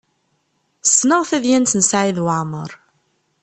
[0.89, 2.71] Ssneɣ tadyalt n Saɛid Waɛmaṛ.